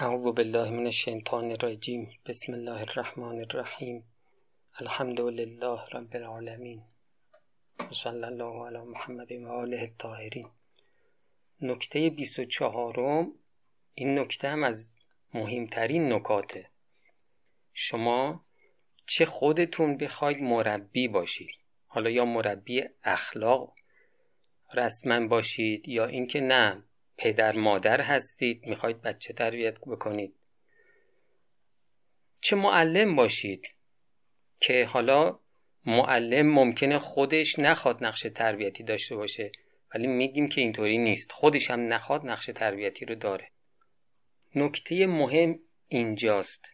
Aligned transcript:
اعوذ 0.00 0.24
بالله 0.24 0.70
من 0.70 0.86
الشیطان 0.86 1.50
الرجیم 1.50 2.10
بسم 2.26 2.52
الله 2.52 2.80
الرحمن 2.80 3.38
الرحیم 3.40 4.04
الحمد 4.80 5.20
لله 5.20 5.78
رب 5.92 6.16
العالمین 6.16 6.82
صلی 7.90 8.24
الله 8.24 8.66
علی 8.66 8.78
محمد 8.78 9.32
و 9.32 9.48
آله 9.48 9.80
الطاهرین. 9.80 10.48
نکته 11.60 12.10
24 12.10 13.26
این 13.94 14.18
نکته 14.18 14.48
هم 14.48 14.64
از 14.64 14.94
مهمترین 15.34 16.12
نکاته. 16.12 16.70
شما 17.74 18.44
چه 19.06 19.24
خودتون 19.24 19.96
بخواید 19.96 20.42
مربی 20.42 21.08
باشید. 21.08 21.50
حالا 21.86 22.10
یا 22.10 22.24
مربی 22.24 22.84
اخلاق 23.04 23.72
رسما 24.74 25.26
باشید 25.26 25.88
یا 25.88 26.06
اینکه 26.06 26.40
نه 26.40 26.87
پدر 27.18 27.56
مادر 27.56 28.00
هستید 28.00 28.66
می‌خواید 28.66 29.02
بچه 29.02 29.32
تربیت 29.32 29.78
بکنید. 29.78 30.34
چه 32.40 32.56
معلم 32.56 33.16
باشید 33.16 33.68
که 34.60 34.84
حالا 34.84 35.38
معلم 35.86 36.46
ممکنه 36.46 36.98
خودش 36.98 37.58
نخواد 37.58 38.04
نقش 38.04 38.26
تربیتی 38.34 38.82
داشته 38.82 39.16
باشه 39.16 39.52
ولی 39.94 40.06
میگیم 40.06 40.48
که 40.48 40.60
اینطوری 40.60 40.98
نیست. 40.98 41.32
خودش 41.32 41.70
هم 41.70 41.92
نخواد 41.92 42.26
نقش 42.26 42.46
تربیتی 42.46 43.04
رو 43.04 43.14
داره. 43.14 43.50
نکته 44.54 45.06
مهم 45.06 45.58
اینجاست. 45.88 46.64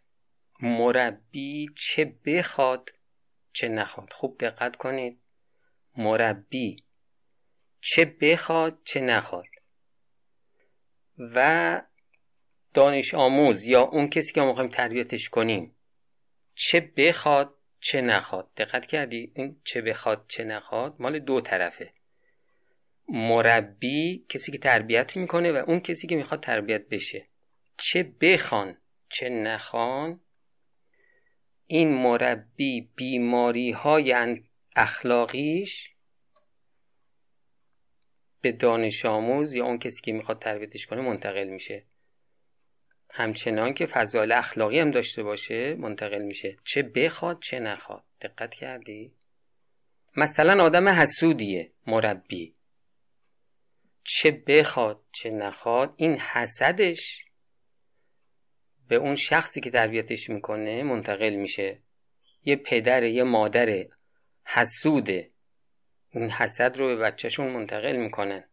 مربی 0.61 1.69
چه 1.75 2.05
بخواد 2.25 2.89
چه 3.53 3.67
نخواد. 3.67 4.13
خوب 4.13 4.37
دقت 4.37 4.75
کنید. 4.75 5.19
مربی 5.97 6.83
چه 7.81 8.05
بخواد 8.05 8.79
چه 8.83 9.01
نخواد. 9.01 9.54
و 11.17 11.81
دانش 12.73 13.13
آموز 13.13 13.67
یا 13.67 13.81
اون 13.81 14.07
کسی 14.07 14.33
که 14.33 14.41
ما 14.41 14.47
می‌خوایم 14.47 14.69
تربیتش 14.69 15.29
کنیم 15.29 15.75
چه 16.55 16.79
بخواد 16.97 17.55
چه 17.79 18.01
نخواد. 18.01 18.51
دقت 18.57 18.85
کردی؟ 18.85 19.31
این 19.35 19.61
چه 19.63 19.81
بخواد 19.81 20.25
چه 20.27 20.43
نخواد 20.43 20.95
مال 20.99 21.19
دو 21.19 21.41
طرفه. 21.41 21.93
مربی 23.07 24.25
کسی 24.29 24.51
که 24.51 24.57
تربیت 24.57 25.17
می‌کنه 25.17 25.51
و 25.51 25.55
اون 25.55 25.79
کسی 25.79 26.07
که 26.07 26.15
می‌خواد 26.15 26.39
تربیت 26.43 26.89
بشه. 26.89 27.27
چه 27.77 28.03
بخوان 28.03 28.77
چه 29.09 29.29
نخوان. 29.29 30.21
این 31.67 31.93
مربی 31.93 32.89
بیماری 32.95 33.71
های 33.71 34.41
اخلاقیش 34.75 35.94
به 38.45 38.51
دانش 38.51 39.05
آموز 39.05 39.55
یا 39.55 39.65
اون 39.65 39.79
کسی 39.79 40.01
که 40.01 40.11
می‌خواد 40.11 40.39
تربیتش 40.39 40.85
کنه 40.85 41.01
منتقل 41.01 41.47
میشه. 41.47 41.83
همچنان 43.09 43.73
که 43.73 43.85
فضایل 43.85 44.31
اخلاقی 44.31 44.79
هم 44.79 44.91
داشته 44.91 45.23
باشه 45.23 45.75
منتقل 45.75 46.21
میشه. 46.21 46.55
چه 46.63 46.81
بخواد 46.83 47.41
چه 47.41 47.59
نخواد. 47.59 48.03
دقت 48.21 48.53
کردی؟ 48.53 49.13
مثلا 50.17 50.63
آدم 50.63 50.89
حسودیه 50.89 51.71
مربی. 51.87 52.55
چه 54.03 54.31
بخواد 54.31 55.01
چه 55.11 55.29
نخواد 55.29 55.93
این 55.97 56.19
حسدش 56.19 57.25
به 58.87 58.95
اون 58.95 59.15
شخصی 59.15 59.61
که 59.61 59.71
تربیتش 59.71 60.29
می‌کنه 60.29 60.83
منتقل 60.83 61.35
میشه. 61.35 61.79
یه 62.43 62.55
پدر 62.55 63.03
یه 63.03 63.23
مادر 63.23 63.85
حسوده. 64.43 65.31
این 66.15 66.29
حسد 66.29 66.77
رو 66.77 66.87
به 66.87 66.95
بچهشون 66.95 67.47
منتقل 67.47 67.95
می‌کنن. 67.95 68.43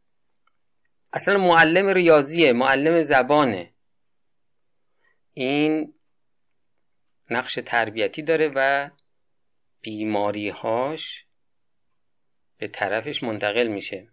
اصلا 1.13 1.39
معلم 1.39 1.89
ریاضیه 1.89 2.53
معلم 2.53 3.03
زبانه. 3.03 3.73
این 5.33 5.95
نقش 7.31 7.59
تربیتی 7.67 8.23
داره 8.23 8.53
و 8.55 8.91
بیماریهاش 9.81 11.27
به 12.59 12.69
طرفش 12.69 13.23
منتقل 13.23 13.67
میشه. 13.67 14.09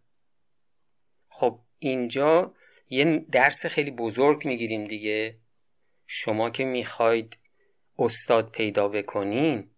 خب 1.30 1.60
اینجا 1.80 2.54
یه 2.90 3.26
درس 3.32 3.66
خیلی 3.66 3.92
بزرگ 3.92 4.48
می‌گیریم 4.48 4.88
دیگه. 4.88 5.38
شما 6.08 6.50
که 6.50 6.66
می‌خواید 6.66 7.38
استاد 8.00 8.52
پیدا 8.52 8.88
بکنین 8.88 9.70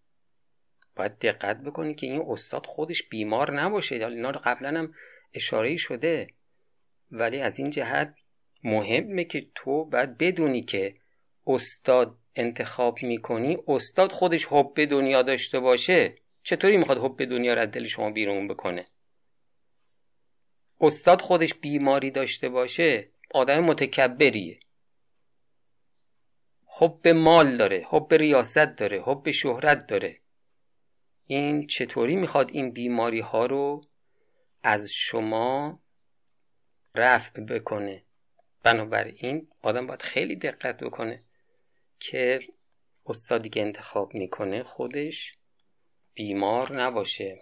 باید 0.96 1.18
دقت 1.18 1.60
بکنید 1.60 1.96
که 1.96 2.06
این 2.06 2.22
استاد 2.28 2.66
خودش 2.66 3.02
بیمار 3.02 3.60
نباشه. 3.60 3.94
اینا 3.94 4.30
رو 4.30 4.40
قبلا 4.44 4.78
هم 4.78 4.94
اشاره 5.34 5.76
شده. 5.76 6.26
ولی 7.10 7.40
از 7.40 7.58
این 7.58 7.70
جهت 7.70 8.14
مهمه 8.64 9.24
که 9.24 9.46
تو 9.54 9.84
باید 9.84 10.18
بدونی 10.18 10.62
که 10.62 10.96
استاد 11.46 12.18
انتخاب 12.36 13.02
می‌کنی 13.02 13.58
استاد 13.68 14.12
خودش 14.12 14.46
حب 14.50 14.84
دنیا 14.84 15.22
داشته 15.22 15.60
باشه. 15.60 16.14
چطوری 16.42 16.76
می‌خواد 16.76 16.98
حب 16.98 17.24
دنیا 17.24 17.54
رو 17.54 17.60
از 17.60 17.70
دل 17.70 17.84
شما 17.84 18.10
بیرون 18.10 18.48
بکنه؟ 18.48 18.86
استاد 20.80 21.20
خودش 21.20 21.54
بیماری 21.54 22.10
داشته 22.10 22.48
باشه 22.48 23.08
آدم 23.30 23.64
متکبریه. 23.64 24.60
حب 26.66 27.08
مال 27.08 27.56
داره 27.56 27.86
حب 27.88 28.14
ریاست 28.14 28.58
داره 28.58 29.02
حب 29.02 29.30
شهرت 29.30 29.86
داره. 29.86 30.21
این 31.34 31.66
چطوری 31.66 32.16
می‌خواد 32.16 32.50
این 32.50 32.70
بیماری 32.70 33.20
ها 33.20 33.46
رو 33.46 33.84
از 34.62 34.90
شما 34.92 35.82
رفع 36.94 37.40
بکنه؟ 37.40 38.04
بنابراین 38.62 39.48
آدم 39.62 39.86
باید 39.86 40.02
خیلی 40.02 40.36
دقت 40.36 40.76
بکنه 40.76 41.22
که 42.00 42.40
استادی 43.06 43.48
که 43.48 43.60
انتخاب 43.60 44.14
می‌کنه 44.14 44.62
خودش 44.62 45.36
بیمار 46.14 46.82
نباشه. 46.82 47.38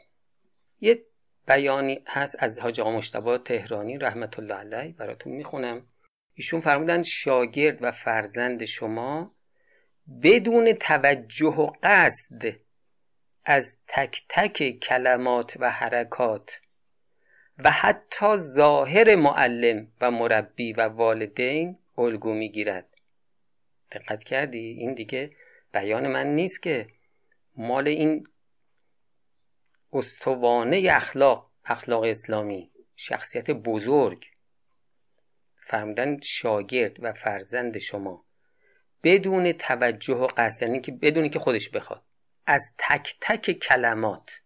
یه 0.81 1.05
بیانی 1.47 2.05
هست 2.07 2.37
از 2.39 2.61
حاج 2.61 2.81
آقا 2.81 2.91
مشتبه 2.91 3.39
تهرانی 3.39 3.99
رحمت 3.99 4.39
الله 4.39 4.55
علیه 4.55 4.93
براتون 4.93 5.33
می‌خونم. 5.33 5.87
ایشون 6.35 6.61
فرمودن 6.61 7.03
شاگرد 7.03 7.79
و 7.83 7.91
فرزند 7.93 8.65
شما 8.65 9.35
بدون 10.23 10.73
توجه 10.73 11.47
و 11.47 11.73
قصد 11.83 12.70
از 13.51 13.77
تک 13.89 14.23
تک 14.29 14.79
کلمات 14.79 15.57
و 15.61 15.71
حرکات 15.71 16.61
و 17.59 17.71
حتی 17.71 18.37
ظاهر 18.37 19.15
معلم 19.15 19.93
و 20.01 20.11
مربی 20.11 20.73
و 20.73 20.81
والدین 20.81 21.79
الگو 21.99 22.35
می‌گیرد. 22.35 22.87
دقت 23.93 24.25
کردی؟ 24.25 24.59
این 24.59 24.95
دیگه 24.95 25.37
بیان 25.73 26.07
من 26.07 26.27
نیست 26.27 26.63
که 26.63 26.89
مال 27.57 27.89
این 27.89 28.29
استوانه 29.93 30.89
اخلاق 30.91 31.51
اخلاق 31.65 32.03
اسلامی 32.03 32.71
شخصیت 32.97 33.51
بزرگ 33.51 34.27
فرمودن 35.57 36.21
شاگرد 36.21 37.05
و 37.05 37.13
فرزند 37.13 37.79
شما 37.79 38.25
بدون 39.03 39.53
توجه 39.53 40.15
و 40.15 40.27
قصد 40.37 40.63
یعنی 40.63 40.81
که 40.81 40.93
بدونی 40.93 41.29
که 41.29 41.39
خودش 41.39 41.69
بخواد. 41.69 42.10
از 42.47 42.73
تک 42.79 43.17
تک 43.21 43.51
کلمات 43.51 44.43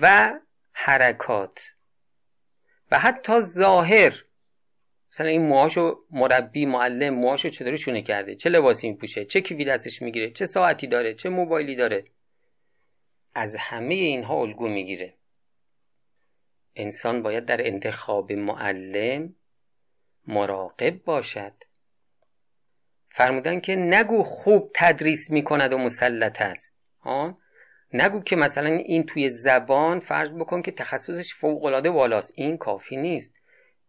و 0.00 0.32
حرکات 0.72 1.74
و 2.90 2.98
حتی 2.98 3.40
ظاهر. 3.40 4.24
مثلا 5.12 5.26
این 5.26 5.42
موهاشو 5.42 6.04
مربی 6.10 6.66
معلم 6.66 7.14
موهاشو 7.14 7.48
چطوری 7.48 7.78
شونه 7.78 8.02
کرده؟ 8.02 8.34
چه 8.34 8.50
لباسی 8.50 8.90
میپوشه 8.90 9.24
چه 9.24 9.40
کیفی 9.40 9.64
دستش 9.64 10.02
می‌گیره؟ 10.02 10.30
چه 10.30 10.44
ساعتی 10.44 10.86
داره؟ 10.86 11.14
چه 11.14 11.28
موبایلی 11.28 11.74
داره؟ 11.76 12.04
از 13.34 13.56
همه 13.56 13.94
اینها 13.94 14.34
الگو 14.34 14.68
می‌گیره. 14.68 15.14
انسان 16.74 17.22
باید 17.22 17.44
در 17.44 17.66
انتخاب 17.66 18.32
معلم 18.32 19.34
مراقب 20.26 21.04
باشد. 21.04 21.52
فرمودن 23.14 23.60
که 23.60 23.76
نگو 23.76 24.22
خوب 24.22 24.70
تدریس 24.74 25.30
می‌کند 25.30 25.72
و 25.72 25.78
مسلط 25.78 26.42
است. 26.42 26.76
ها 27.00 27.38
نگو 27.92 28.20
که 28.20 28.36
مثلا 28.36 28.68
این 28.68 29.06
توی 29.06 29.28
زبان 29.28 30.00
فرض 30.00 30.32
بکن 30.32 30.62
که 30.62 30.70
تخصصش 30.70 31.34
فوق 31.34 31.64
العاده 31.64 31.90
بالاست. 31.90 32.32
این 32.34 32.56
کافی 32.56 32.96
نیست. 32.96 33.34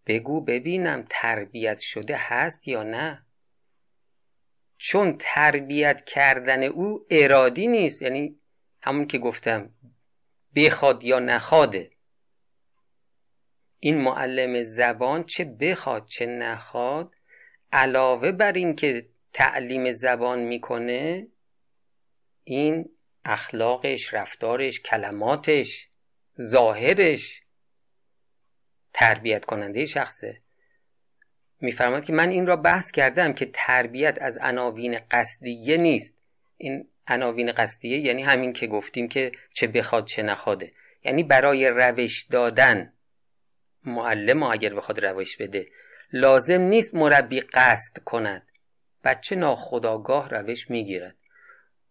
بگو 0.07 0.41
ببینم 0.41 1.05
تربیت 1.09 1.79
شده 1.79 2.15
هست 2.17 2.67
یا 2.67 2.83
نه. 2.83 3.25
چون 4.77 5.15
تربیت 5.19 6.05
کردن 6.05 6.63
او 6.63 7.05
ارادی 7.09 7.67
نیست. 7.67 8.01
یعنی 8.01 8.39
همون 8.81 9.07
که 9.07 9.17
گفتم 9.17 9.69
بخواد 10.55 11.03
یا 11.03 11.19
نخواده 11.19 11.91
این 13.79 13.97
معلم 13.97 14.61
زبان 14.61 15.23
چه 15.23 15.45
بخواد 15.45 16.05
چه 16.05 16.25
نخواد 16.25 17.15
علاوه 17.71 18.31
بر 18.31 18.51
این 18.51 18.75
که 18.75 19.12
تعلیم 19.33 19.91
زبان 19.91 20.39
می‌کنه 20.39 21.27
این 22.43 22.89
اخلاقش 23.25 24.13
رفتارش 24.13 24.79
کلماتش 24.79 25.87
ظاهرش 26.41 27.41
تربیت 28.93 29.45
کننده 29.45 29.85
شخصه. 29.85 30.41
میفرماد 31.59 32.05
که 32.05 32.13
من 32.13 32.29
این 32.29 32.47
را 32.47 32.55
بحث 32.55 32.91
کردم 32.91 33.33
که 33.33 33.49
تربیت 33.53 34.17
از 34.21 34.37
عناوین 34.37 34.99
قصدیه 35.11 35.77
نیست. 35.77 36.17
این 36.57 36.87
عناوین 37.07 37.51
قصدیه 37.51 37.97
یعنی 37.99 38.23
همین 38.23 38.53
که 38.53 38.67
گفتیم 38.67 39.07
که 39.07 39.31
چه 39.53 39.67
بخواد 39.67 40.05
چه 40.05 40.23
نخواده 40.23 40.73
یعنی 41.03 41.23
برای 41.23 41.69
روش 41.69 42.23
دادن. 42.23 42.93
معلم 43.83 44.43
اگر 44.43 44.73
بخواد 44.73 45.05
روش 45.05 45.37
بده. 45.37 45.67
لازم 46.13 46.61
نیست 46.61 46.95
مربی 46.95 47.39
قصد 47.39 48.03
کند. 48.03 48.47
بچه 49.03 49.35
ناخداگاه 49.35 50.29
روش 50.29 50.69
می‌گیرد 50.69 51.15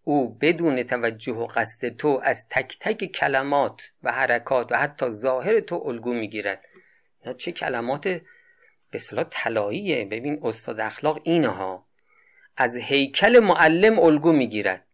او 0.05 0.35
بدون 0.35 0.83
توجه 0.83 1.33
و 1.33 1.47
قصد 1.47 1.89
تو 1.89 2.21
از 2.25 2.49
تک 2.51 2.77
تک 2.81 3.05
کلمات 3.05 3.93
و 4.03 4.13
حرکات 4.13 4.73
و 4.73 4.79
حتی 4.79 5.11
ظاهر 5.11 5.61
تو 5.61 5.83
الگو 5.87 6.13
می‌گیرد. 6.13 6.65
چه 7.39 7.53
کلمات 7.53 8.21
به 8.91 8.99
صلاح 8.99 9.27
طلاییه. 9.31 10.05
ببین 10.05 10.41
استاد 10.43 10.81
اخلاق 10.81 11.21
اینها 11.23 11.87
از 12.57 12.77
هیکل 12.77 13.39
معلم 13.39 13.99
الگو 13.99 14.33
می‌گیرد. 14.33 14.85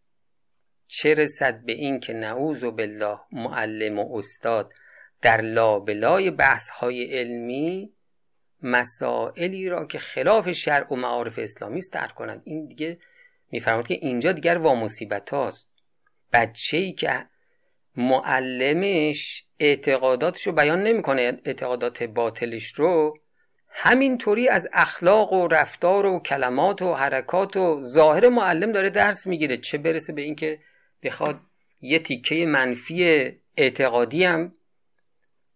چه 0.87 1.13
رسد 1.13 1.65
به 1.65 1.71
این 1.71 1.99
که 1.99 2.13
نعوذ 2.13 2.63
بالله 2.63 3.19
معلم 3.31 3.99
و 3.99 4.17
استاد 4.17 4.73
در 5.21 5.41
لابلای 5.41 6.31
بحث 6.31 6.69
های 6.69 7.19
علمی 7.19 7.93
مسائلی 8.63 9.69
را 9.69 9.85
که 9.85 9.99
خلاف 9.99 10.51
شرع 10.51 10.93
و 10.93 10.95
معارف 10.95 11.39
اسلامی 11.39 11.77
است 11.77 11.93
در 11.93 12.07
کنند. 12.07 12.41
این 12.45 12.65
دیگه 12.65 12.97
میفرماد 13.51 13.87
که 13.87 13.93
اینجا 13.93 14.31
دیگر 14.31 14.57
وامصیبت 14.57 15.29
هاست. 15.29 15.69
بچه 16.33 16.77
ای 16.77 16.91
که 16.91 17.25
معلمش 17.95 19.45
اعتقاداتش 19.59 20.47
رو 20.47 20.53
بیان 20.53 20.83
نمی‌کنه 20.83 21.21
اعتقادات 21.45 22.03
باطلش 22.03 22.73
رو 22.75 23.19
همینطوری 23.69 24.49
از 24.49 24.67
اخلاق 24.73 25.33
و 25.33 25.47
رفتار 25.47 26.05
و 26.05 26.19
کلمات 26.19 26.81
و 26.81 26.93
حرکات 26.93 27.57
و 27.57 27.81
ظاهر 27.83 28.29
معلم 28.29 28.71
داره 28.71 28.89
درس 28.89 29.27
می‌گیره. 29.27 29.57
چه 29.57 29.77
برسه 29.77 30.13
به 30.13 30.21
اینکه 30.21 30.59
بخواد 31.03 31.39
یه 31.81 31.99
تیکه 31.99 32.45
منفی 32.45 33.31
اعتقادی 33.57 34.23
هم 34.23 34.55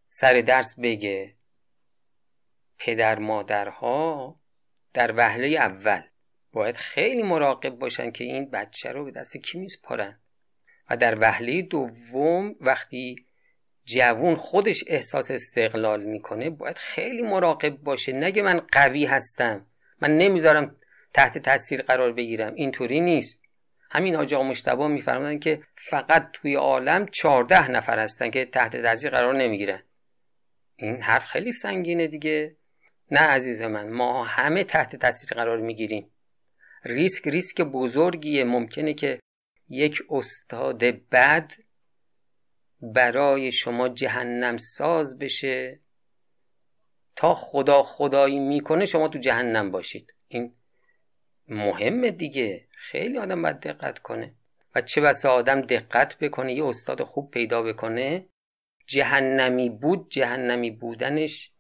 سر 0.08 0.42
درس 0.42 0.80
بگه. 0.80 1.34
پدر 2.86 3.20
مادرها 3.20 4.40
در 4.94 5.14
وهله 5.18 5.48
اول. 5.48 6.02
باید 6.52 6.78
خیلی 6.78 7.24
مراقب 7.24 7.70
باشن 7.70 8.12
که 8.12 8.24
این 8.24 8.50
بچه 8.50 8.92
رو 8.92 9.06
به 9.06 9.12
دست 9.12 9.38
کی 9.38 9.58
میسپارن. 9.58 10.20
و 10.90 10.98
در 10.98 11.20
وهله 11.20 11.62
دوم 11.62 12.56
وقتی 12.62 13.26
جوون 13.86 14.36
خودش 14.36 14.84
احساس 14.88 15.32
استقلال 15.32 16.04
می‌کنه 16.04 16.50
باید 16.50 16.78
خیلی 16.78 17.22
مراقب 17.22 17.78
باشه. 17.78 18.12
نگه 18.12 18.42
من 18.42 18.62
قوی 18.72 19.06
هستم. 19.06 19.66
من 20.02 20.18
نمی‌ذارم 20.18 20.76
تحت 21.14 21.38
تاثیر 21.38 21.82
قرار 21.82 22.14
بگیرم. 22.14 22.54
اینطوری 22.54 23.02
نیست. 23.02 23.40
همین 23.92 24.16
آجا 24.16 24.44
مشتبه 24.44 24.88
میفرمودن 24.88 25.40
که 25.40 25.64
فقط 25.76 26.30
توی 26.34 26.56
عالم 26.56 27.06
چهارده 27.06 27.72
نفر 27.72 28.00
هستن 28.00 28.32
که 28.32 28.46
تحت 28.46 28.78
تاثیر 28.78 29.12
قرار 29.12 29.34
نمی‌گیرن. 29.34 29.84
این 30.76 31.02
حرف 31.02 31.26
خیلی 31.26 31.52
سنگینه 31.52 32.08
دیگه. 32.08 32.56
نه 33.12 33.20
عزیز 33.20 33.62
من 33.62 33.90
ما 33.90 34.24
همه 34.24 34.64
تحت 34.64 34.96
تاثیر 34.96 35.30
قرار 35.30 35.58
می‌گیریم. 35.58 36.10
ریسک 36.84 37.28
ریسک 37.28 37.62
بزرگیه. 37.62 38.44
ممکنه 38.44 38.94
که 38.94 39.20
یک 39.70 40.04
استاد 40.10 40.84
بد 41.12 41.52
برای 42.82 43.52
شما 43.52 43.90
جهنم 43.90 44.58
ساز 44.58 45.20
بشه. 45.20 45.80
تا 47.16 47.34
خدا 47.34 47.84
خدایی 47.84 48.40
می‌کنه 48.40 48.86
شما 48.86 49.08
تو 49.08 49.20
جهنم 49.20 49.72
باشید. 49.72 50.14
این 50.28 50.54
مهمه 51.48 52.12
دیگه. 52.12 52.68
خیلی 52.72 53.18
آدم 53.18 53.42
باید 53.42 53.60
دقت 53.60 54.00
کنه. 54.00 54.34
و 54.76 54.82
چه 54.82 55.02
بسا 55.02 55.32
آدم 55.32 55.62
دقت 55.62 56.18
بکنه 56.18 56.54
یه 56.54 56.66
استاد 56.66 57.04
خوب 57.04 57.32
پیدا 57.32 57.62
بکنه. 57.62 58.26
جهنمی 58.88 59.70
بود 59.70 60.10
جهنمی 60.10 60.72
بودنش 60.72 61.52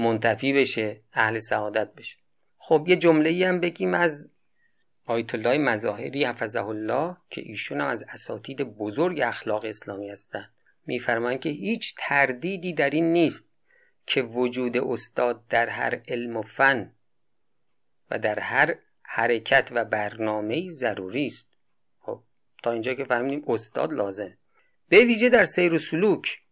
منتفی 0.00 0.52
بشه 0.52 1.00
اهل 1.12 1.38
سعادت 1.38 1.94
بشه. 1.94 2.16
خب 2.58 2.84
یه 2.88 2.96
جمله 2.96 3.30
ای 3.30 3.44
هم 3.44 3.60
بگیم 3.60 3.94
از 3.94 4.30
آیت 5.04 5.34
الله 5.34 5.58
مظاهری 5.58 6.24
حفظه 6.24 6.66
الله 6.66 7.16
که 7.30 7.40
ایشون 7.40 7.80
از 7.80 8.04
اساتید 8.08 8.62
بزرگ 8.62 9.20
اخلاق 9.20 9.64
اسلامی 9.64 10.10
هستند 10.10 10.50
میفرمایند 10.86 11.40
که 11.40 11.48
هیچ 11.48 11.94
تردیدی 11.98 12.72
در 12.72 12.90
این 12.90 13.12
نیست 13.12 13.44
که 14.06 14.22
وجود 14.22 14.76
استاد 14.76 15.46
در 15.48 15.68
هر 15.68 16.00
علم 16.08 16.36
و 16.36 16.42
فن 16.42 16.92
و 18.10 18.18
در 18.18 18.38
هر 18.38 18.74
حرکت 19.02 19.70
و 19.72 19.84
برنامه 19.84 20.68
ضروری 20.68 21.26
است. 21.26 21.46
خب 22.00 22.22
تا 22.62 22.72
اینجا 22.72 22.94
که 22.94 23.04
فهمیدیم 23.04 23.44
استاد 23.46 23.92
لازم 23.92 24.36
به 24.88 25.04
ویژه 25.04 25.28
در 25.28 25.44
سیر 25.44 25.74
و 25.74 25.78
سلوک 25.78 26.42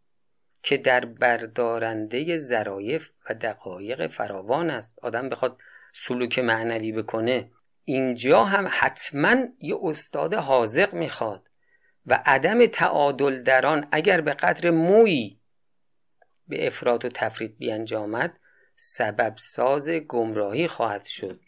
که 0.62 0.76
در 0.76 1.04
بردارنده 1.04 2.36
ظرایف 2.36 3.08
و 3.30 3.34
دقایق 3.34 4.06
فراوان 4.06 4.70
است. 4.70 4.98
آدم 5.02 5.28
بخواد 5.28 5.58
سلوک 5.92 6.38
معنوی 6.38 6.92
بکنه. 6.92 7.50
اینجا 7.84 8.44
هم 8.44 8.68
حتما 8.70 9.36
یه 9.60 9.78
استاد 9.82 10.34
حاضق 10.34 10.94
می‌خواد 10.94 11.48
و 12.06 12.22
عدم 12.26 12.66
تعادل 12.66 13.42
در 13.42 13.66
آن 13.66 13.88
اگر 13.92 14.20
به 14.20 14.32
قدر 14.32 14.70
مویی 14.70 15.40
به 16.48 16.66
افراد 16.66 17.04
و 17.04 17.08
تفرید 17.08 17.58
بیانجامد 17.58 18.32
سبب 18.76 19.34
ساز 19.36 19.90
گمراهی 19.90 20.68
خواهد 20.68 21.04
شد. 21.04 21.40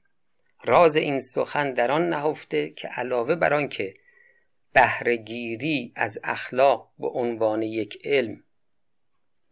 راز 0.65 0.97
این 0.97 1.21
سخن 1.21 1.75
در 1.75 1.91
آن 1.91 2.09
نهفته 2.09 2.71
که 2.71 2.89
علاوه 2.89 3.35
بر 3.35 3.55
آنکه 3.55 3.95
بهرهگیری 4.73 5.93
از 5.97 6.19
اخلاق 6.25 6.91
به 6.99 7.09
عنوان 7.09 7.63
یک 7.63 7.99
علم 8.05 8.45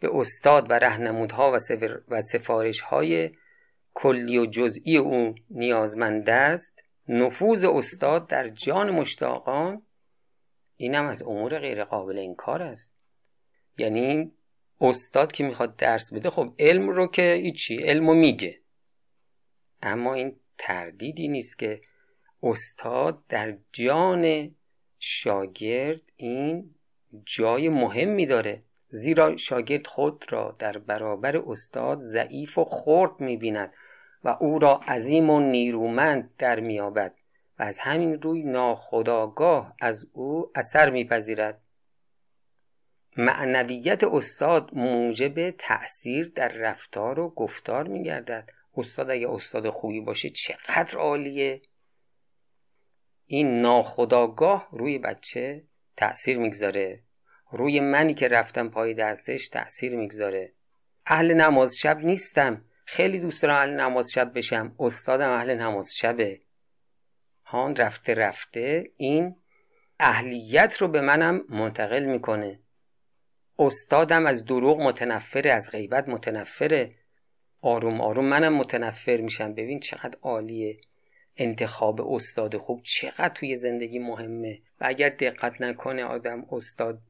به 0.01 0.11
استاد 0.15 0.71
و 0.71 0.73
رهنمودها 0.73 1.59
و 2.09 2.23
سفارشهای 2.23 3.31
کلی 3.95 4.39
و 4.39 4.47
جزئی 4.47 4.97
او 4.97 5.35
نیازمند 5.51 6.31
است. 6.31 6.85
نفوذ 7.09 7.65
استاد 7.65 8.27
در 8.27 8.49
جان 8.49 8.91
مشتاقان 8.91 9.83
اینم 10.77 11.07
از 11.07 11.23
امور 11.23 11.59
غیر 11.59 11.85
قابل 11.85 12.19
انکار 12.19 12.63
است. 12.63 12.93
یعنی 13.79 14.33
استاد 14.81 15.33
که 15.33 15.45
می‌خواد 15.45 15.77
درس 15.77 16.13
بده 16.13 16.31
خب 16.31 16.55
علم 16.59 16.89
رو 16.89 17.07
که 17.07 17.41
هیچی 17.43 17.77
علمو 17.77 18.15
میگه. 18.15 18.61
اما 19.83 20.15
این 20.15 20.37
تردیدی 20.59 21.29
نیست 21.29 21.59
که 21.59 21.81
استاد 22.43 23.27
در 23.29 23.57
جان 23.73 24.55
شاگرد 24.99 26.03
این 26.17 26.75
جای 27.25 27.69
مهمی 27.69 28.27
داره. 28.27 28.63
زیرا 28.89 29.37
شاگرد 29.37 29.87
خود 29.87 30.25
را 30.29 30.57
در 30.59 30.79
برابر 30.79 31.37
استاد 31.37 32.01
ضعیف 32.01 32.59
و 32.59 32.65
خرد 32.65 33.21
می‌بیند 33.21 33.73
و 34.25 34.29
او 34.29 34.59
را 34.59 34.77
عظیم 34.77 35.31
و 35.31 35.41
نیرومند 35.41 36.31
در 36.39 36.61
میابد 36.61 37.15
و 37.59 37.63
از 37.63 37.79
همین 37.79 38.23
روی 38.23 38.43
ناخداگاه 38.43 39.75
از 39.81 40.07
او 40.13 40.51
اثر 40.55 40.91
میپذیرد. 40.91 41.61
معنویت 43.17 44.05
استاد 44.05 44.71
موجب 44.75 45.51
تأثیر 45.51 46.33
در 46.35 46.49
رفتار 46.49 47.21
و 47.21 47.29
گفتار 47.29 47.89
میگردد. 47.89 48.51
استاد 48.77 49.11
اگه 49.11 49.31
استاد 49.31 49.71
خوبی 49.71 50.01
باشه 50.01 50.31
چقدر 50.31 50.99
عالیه! 50.99 51.63
این 53.27 53.61
ناخداگاه 53.61 54.69
روی 54.73 54.99
بچه 54.99 55.65
تأثیر 55.97 56.39
می‌گذاره. 56.39 57.03
روی 57.51 57.81
منی 57.81 58.15
که 58.15 58.29
رفتم 58.29 58.69
پای 58.69 58.95
درسش 58.95 59.49
تأثیر 59.49 59.97
می‌گذاره. 59.97 60.53
اهل 61.07 61.35
نماز 61.35 61.77
شب 61.77 61.99
نیستم. 61.99 62.65
خیلی 62.85 63.19
دوست 63.19 63.43
دارم 63.43 63.55
اهل 63.55 63.81
نماز 63.81 64.11
شب 64.11 64.39
بشم. 64.39 64.75
استادم 64.79 65.31
اهل 65.31 65.55
نماز 65.55 65.95
شبه. 65.95 66.41
هان 67.45 67.77
رفته 67.77 68.15
رفته 68.15 68.91
این 68.97 69.37
اهلیت 70.01 70.77
رو 70.77 70.89
به 70.89 71.01
منم 71.01 71.45
منتقل 71.49 72.05
می‌کنه. 72.05 72.61
استادم 73.59 74.27
از 74.27 74.45
دروغ 74.45 74.81
متنفره 74.81 75.53
از 75.53 75.71
غیبت 75.71 76.09
متنفره. 76.09 76.95
آروم 77.61 78.01
آروم 78.01 78.25
منم 78.25 78.55
متنفر 78.55 79.17
میشم. 79.17 79.55
ببین 79.55 79.81
چقدر 79.81 80.19
عالیه. 80.23 80.81
انتخاب 81.37 82.13
استاد 82.13 82.57
خوب 82.57 82.83
چقدر 82.83 83.29
توی 83.29 83.57
زندگی 83.57 83.99
مهمه. 83.99 84.59
و 84.81 84.85
اگر 84.89 85.09
دقت 85.09 85.61
نکنه 85.61 86.05
آدم 86.05 86.47
استاد 86.53 87.01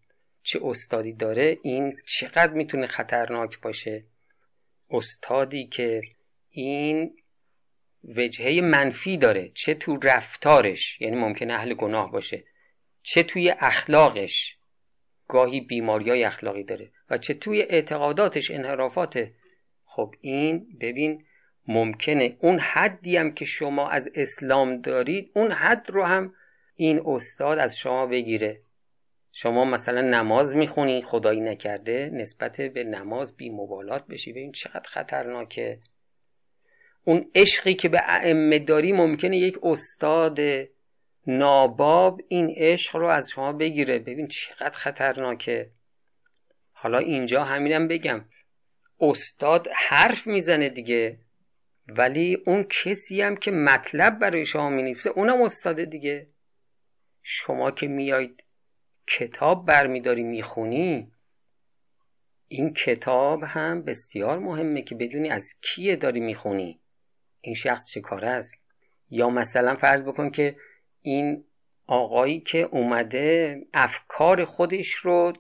چه 0.48 0.60
استادی 0.62 1.12
داره 1.12 1.58
این 1.62 1.96
چقدر 2.06 2.52
می‌تونه 2.52 2.86
خطرناک 2.86 3.60
باشه؟ 3.60 4.04
استادی 4.90 5.66
که 5.66 6.02
این 6.50 7.16
وجهه 8.04 8.60
منفی 8.60 9.16
داره 9.16 9.50
چه 9.54 9.74
تو 9.74 9.96
رفتارش 10.02 11.00
یعنی 11.00 11.16
ممکنه 11.16 11.54
اهل 11.54 11.74
گناه 11.74 12.12
باشه 12.12 12.44
چه 13.02 13.22
توی 13.22 13.54
اخلاقش. 13.58 14.56
گاهی 15.28 15.60
بیماریای 15.60 16.24
اخلاقی 16.24 16.64
داره 16.64 16.90
و 17.10 17.18
چه 17.18 17.34
توی 17.34 17.62
اعتقاداتش 17.62 18.50
انحرافات. 18.50 19.30
خب 19.84 20.14
این 20.20 20.78
ببین 20.80 21.24
ممکنه 21.66 22.36
اون 22.40 22.58
حدی 22.58 23.16
هم 23.16 23.34
که 23.34 23.44
شما 23.44 23.88
از 23.88 24.08
اسلام 24.14 24.80
دارید 24.80 25.30
اون 25.34 25.52
حد 25.52 25.90
رو 25.90 26.04
هم 26.04 26.34
این 26.76 27.02
استاد 27.06 27.58
از 27.58 27.78
شما 27.78 28.06
بگیره. 28.06 28.67
شما 29.32 29.64
مثلا 29.64 30.00
نماز 30.00 30.56
می‌خونی 30.56 31.02
خدایی 31.02 31.40
نکرده 31.40 32.10
نسبت 32.12 32.60
به 32.60 32.84
نماز 32.84 33.36
بی 33.36 33.50
مبالات 33.50 34.06
بشی. 34.06 34.32
ببین 34.32 34.52
چقدر 34.52 34.88
خطرناکه 34.88 35.78
اون 37.04 37.30
عشقی 37.34 37.74
که 37.74 37.88
به 37.88 38.00
ائمه 38.04 38.58
داری 38.58 38.92
ممکنه 38.92 39.36
یک 39.36 39.58
استاد 39.62 40.38
ناباب 41.26 42.20
این 42.28 42.54
عشق 42.56 42.96
رو 42.96 43.06
از 43.06 43.30
شما 43.30 43.52
بگیره. 43.52 43.98
ببین 43.98 44.28
چقدر 44.28 44.76
خطرناکه 44.76 45.70
حالا 46.72 46.98
اینجا 46.98 47.44
همینم 47.44 47.88
بگم. 47.88 48.24
استاد 49.00 49.68
حرف 49.74 50.26
می‌زنه 50.26 50.68
دیگه 50.68 51.18
ولی 51.88 52.34
اون 52.46 52.66
کسی 52.84 53.22
هم 53.22 53.36
که 53.36 53.50
مطلب 53.50 54.18
برای 54.18 54.46
شما 54.46 54.70
می‌نویسه 54.70 55.10
اونم 55.10 55.42
استاده 55.42 55.84
دیگه. 55.84 56.26
شما 57.22 57.70
که 57.70 57.86
میاید 57.86 58.44
کتاب 59.16 59.66
برمیداری 59.66 60.22
می‌خونی؟ 60.22 61.12
این 62.48 62.74
کتاب 62.74 63.42
هم 63.42 63.82
بسیار 63.82 64.38
مهمه 64.38 64.82
که 64.82 64.94
بدونی 64.94 65.30
از 65.30 65.54
کیه 65.62 65.96
داری 65.96 66.20
می‌خونی. 66.20 66.80
این 67.40 67.54
شخص 67.54 67.90
چه 67.90 68.00
کار 68.00 68.24
است؟ 68.24 68.58
یا 69.10 69.30
مثلا 69.30 69.76
فرض 69.76 70.02
بکن 70.02 70.30
که 70.30 70.56
این 71.02 71.44
آقایی 71.86 72.40
که 72.40 72.58
اومده 72.58 73.56
افکار 73.74 74.44
خودش 74.44 74.92
رو 74.92 75.32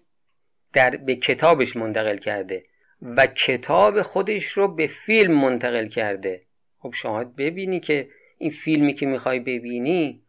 در 0.72 0.96
به 0.96 1.16
کتابش 1.16 1.76
منتقل 1.76 2.16
کرده 2.16 2.64
و 3.02 3.26
کتاب 3.26 4.02
خودش 4.02 4.44
رو 4.44 4.68
به 4.68 4.86
فیلم 4.86 5.34
منتقل 5.34 5.88
کرده. 5.88 6.42
خب 6.78 6.94
شما 6.94 7.24
ببینی 7.24 7.80
که 7.80 8.08
این 8.38 8.50
فیلمی 8.50 8.94
که 8.94 9.06
می‌خوای 9.06 9.40
ببینی 9.40 10.22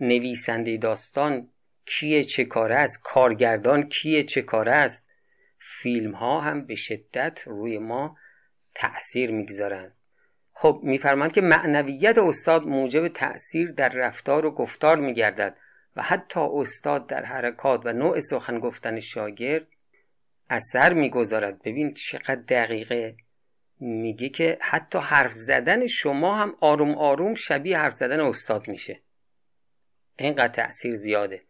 نویسنده 0.00 0.76
داستان 0.76 1.48
کیه 1.86 2.24
چه 2.24 2.44
کار 2.44 2.72
است 2.72 3.02
کارگردان 3.02 3.88
کیه 3.88 4.24
چه 4.24 4.42
کار 4.42 4.68
است. 4.68 5.06
فیلم 5.58 6.12
ها 6.12 6.40
هم 6.40 6.66
به 6.66 6.74
شدت 6.74 7.42
روی 7.46 7.78
ما 7.78 8.10
تأثیر 8.74 9.30
می‌گذارند. 9.30 9.92
خب 10.52 10.80
میفرماند 10.82 11.32
که 11.32 11.40
معنویت 11.40 12.18
استاد 12.18 12.66
موجب 12.66 13.08
تأثیر 13.08 13.70
در 13.70 13.88
رفتار 13.88 14.46
و 14.46 14.50
گفتار 14.50 15.00
میگردد 15.00 15.56
و 15.96 16.02
حتی 16.02 16.40
استاد 16.40 17.06
در 17.06 17.24
حرکات 17.24 17.82
و 17.84 17.92
نوع 17.92 18.20
سخن 18.20 18.58
گفتن 18.58 19.00
شاگرد 19.00 19.66
اثر 20.50 20.92
می‌گذارد. 20.92 21.62
ببین 21.62 21.94
چقدر 21.94 22.42
دقیقه. 22.48 23.16
میگه 23.80 24.28
که 24.28 24.58
حتی 24.60 24.98
حرف 24.98 25.32
زدن 25.32 25.86
شما 25.86 26.36
هم 26.36 26.56
آروم 26.60 26.94
آروم 26.94 27.34
شبیه 27.34 27.78
حرف 27.78 27.96
زدن 27.96 28.20
استاد 28.20 28.68
میشه. 28.68 29.00
اینقدر 30.18 30.48
تأثیر 30.48 30.94
زیاده. 30.94 31.42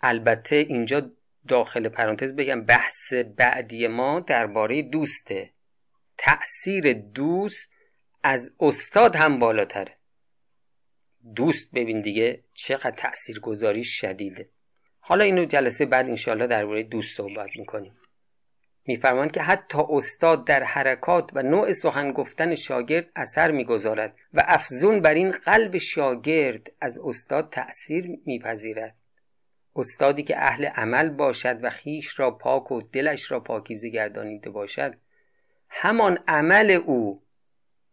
البته 0.00 0.56
اینجا 0.56 1.10
داخل 1.48 1.88
پرانتز 1.88 2.36
بگم 2.36 2.64
بحث 2.64 3.12
بعدی 3.12 3.86
ما 3.86 4.20
درباره 4.20 4.82
دوسته. 4.82 5.50
تأثیر 6.18 6.92
دوست 6.92 7.70
از 8.22 8.52
استاد 8.60 9.16
هم 9.16 9.38
بالاتره. 9.38 9.96
دوست 11.36 11.70
ببین 11.74 12.02
دیگه 12.02 12.44
چقدر 12.54 12.90
تأثیر 12.90 13.40
گذاری 13.40 13.84
شدیده. 13.84 14.48
حالا 15.00 15.24
اینو 15.24 15.44
جلسه 15.44 15.86
بعد 15.86 16.08
انشالله 16.08 16.46
درباره 16.46 16.82
دوست 16.82 17.16
صحبت 17.16 17.50
می‌کنیم. 17.56 17.96
میفرمایند 18.86 19.32
که 19.32 19.42
حتی 19.42 19.78
استاد 19.90 20.46
در 20.46 20.64
حرکات 20.64 21.30
و 21.34 21.42
نوع 21.42 21.72
سخن 21.72 22.12
گفتن 22.12 22.54
شاگرد 22.54 23.06
اثر 23.16 23.50
می‌گذارد 23.50 24.16
و 24.34 24.44
افزون 24.46 25.00
بر 25.00 25.14
این 25.14 25.30
قلب 25.30 25.78
شاگرد 25.78 26.72
از 26.80 26.98
استاد 27.04 27.50
تأثیر 27.52 28.20
میپذیرد. 28.26 28.96
استادی 29.76 30.22
که 30.22 30.38
اهل 30.38 30.64
عمل 30.64 31.08
باشد 31.08 31.58
و 31.62 31.70
خیش 31.70 32.20
را 32.20 32.30
پاک 32.30 32.72
و 32.72 32.82
دلش 32.82 33.30
را 33.30 33.40
پاکیزه 33.40 33.88
گردانیده 33.88 34.50
باشد 34.50 34.94
همان 35.68 36.18
عمل 36.28 36.70
او 36.70 37.22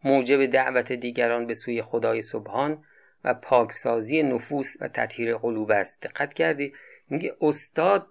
موجب 0.04 0.46
دعوت 0.46 0.92
دیگران 0.92 1.48
به 1.48 1.54
سوی 1.54 1.82
خدای 1.82 2.22
سبحان 2.22 2.84
و 3.24 3.34
پاکسازی 3.34 4.24
نفوس 4.24 4.74
و 4.82 4.88
تطهیر 4.88 5.38
قلوب 5.38 5.72
است. 5.72 6.02
دقت 6.02 6.34
کردی؟ 6.34 6.74
میگه 7.10 7.36
استاد 7.42 8.08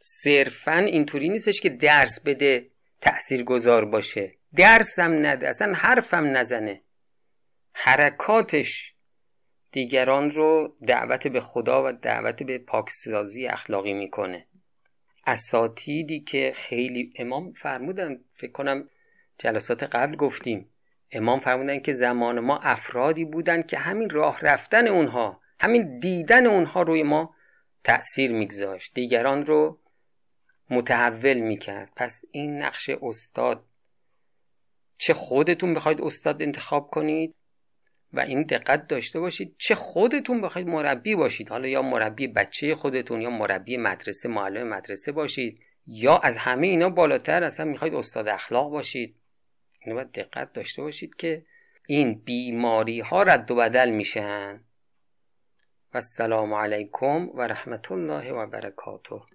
صرفا 0.00 0.78
اینطوری 0.78 1.28
نیستش 1.28 1.60
که 1.60 1.68
درس 1.68 2.20
بده 2.20 2.66
تأثیر 3.00 3.44
گذار 3.44 3.84
باشه. 3.84 4.34
درسم 4.54 5.26
نده 5.26 5.48
اصلا 5.48 5.72
حرفم 5.74 6.36
نزنه. 6.36 6.80
حرکاتش 7.72 8.91
دیگران 9.72 10.30
رو 10.30 10.76
دعوت 10.86 11.26
به 11.28 11.40
خدا 11.40 11.84
و 11.88 11.92
دعوت 11.92 12.42
به 12.42 12.58
پاکسازی 12.58 13.46
اخلاقی 13.46 13.92
می‌کنه. 13.92 14.46
اساتیدی 15.26 16.20
که 16.20 16.52
خیلی 16.54 17.12
امام 17.16 17.52
فرمودن 17.52 18.20
فکر 18.30 18.52
کنم 18.52 18.88
جلسات 19.38 19.82
قبل 19.82 20.16
گفتیم 20.16 20.68
امام 21.12 21.40
فرمودن 21.40 21.80
که 21.80 21.92
زمان 21.92 22.40
ما 22.40 22.58
افرادی 22.58 23.24
بودن 23.24 23.62
که 23.62 23.78
همین 23.78 24.10
راه 24.10 24.40
رفتن 24.40 24.86
اونها 24.88 25.40
همین 25.60 25.98
دیدن 25.98 26.46
اونها 26.46 26.82
روی 26.82 27.02
ما 27.02 27.34
تأثیر 27.84 28.32
میگذاشت. 28.32 28.94
دیگران 28.94 29.46
رو 29.46 29.78
متحول 30.70 31.38
می‌کرد. 31.38 31.92
پس 31.96 32.24
این 32.30 32.62
نقش 32.62 32.90
استاد 33.02 33.64
چه 34.98 35.14
خودتون 35.14 35.74
بخواید 35.74 36.00
استاد 36.00 36.42
انتخاب 36.42 36.90
کنید؟ 36.90 37.34
و 38.12 38.20
این 38.20 38.42
دقت 38.42 38.88
داشته 38.88 39.20
باشید 39.20 39.54
چه 39.58 39.74
خودتون 39.74 40.40
بخواید 40.40 40.68
مربی 40.68 41.14
باشید. 41.14 41.48
حالا 41.48 41.68
یا 41.68 41.82
مربی 41.82 42.26
بچه 42.26 42.74
خودتون 42.74 43.22
یا 43.22 43.30
مربی 43.30 43.76
مدرسه 43.76 44.28
معلم 44.28 44.68
مدرسه 44.68 45.12
باشید 45.12 45.60
یا 45.86 46.16
از 46.16 46.36
همه 46.36 46.66
اینا 46.66 46.90
بالاتر 46.90 47.44
اصلا 47.44 47.66
می‌خواید 47.66 47.94
استاد 47.94 48.28
اخلاق 48.28 48.70
باشید. 48.70 49.16
اینو 49.80 49.96
باید 49.96 50.12
دقت 50.12 50.52
داشته 50.52 50.82
باشید 50.82 51.16
که 51.16 51.46
این 51.86 52.14
بیماری 52.14 53.00
ها 53.00 53.22
رد 53.22 53.50
و 53.50 53.56
بدل 53.56 53.90
میشن. 53.90 54.60
و 55.94 55.96
السلام 55.96 56.54
علیکم 56.54 57.28
و 57.34 57.42
رحمت 57.42 57.92
الله 57.92 58.32
و 58.32 58.46
برکاته. 58.46 59.22